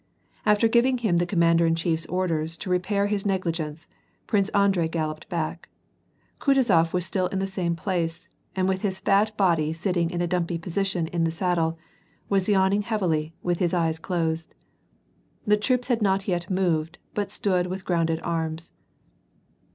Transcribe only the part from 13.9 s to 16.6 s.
closed. The troops had not yet